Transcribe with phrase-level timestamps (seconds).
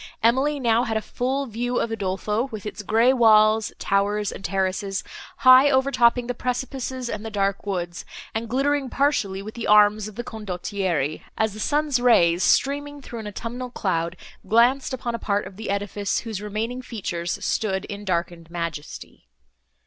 [0.23, 5.03] Emily now had a full view of Udolpho, with its grey walls, towers and terraces,
[5.37, 8.03] high over topping the precipices and the dark woods,
[8.33, 13.19] and glittering partially with the arms of the Condottieri, as the sun's rays, streaming through
[13.19, 14.17] an autumnal cloud,
[14.47, 19.27] glanced upon a part of the edifice, whose remaining features stood in darkened majesty.